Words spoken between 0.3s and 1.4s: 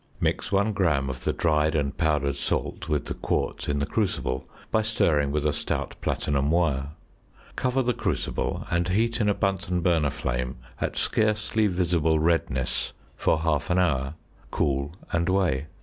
1 gram of the